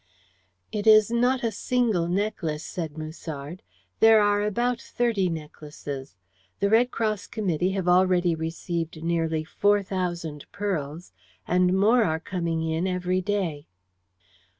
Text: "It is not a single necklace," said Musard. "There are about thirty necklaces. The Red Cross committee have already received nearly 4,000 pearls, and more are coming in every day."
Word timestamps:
"It 0.71 0.87
is 0.87 1.11
not 1.11 1.43
a 1.43 1.51
single 1.51 2.07
necklace," 2.07 2.65
said 2.65 2.97
Musard. 2.97 3.61
"There 3.99 4.19
are 4.19 4.41
about 4.41 4.81
thirty 4.81 5.29
necklaces. 5.29 6.15
The 6.59 6.71
Red 6.71 6.89
Cross 6.89 7.27
committee 7.27 7.73
have 7.73 7.87
already 7.87 8.33
received 8.33 9.03
nearly 9.03 9.43
4,000 9.43 10.45
pearls, 10.51 11.13
and 11.47 11.79
more 11.79 12.03
are 12.03 12.19
coming 12.19 12.63
in 12.67 12.87
every 12.87 13.21
day." 13.21 13.67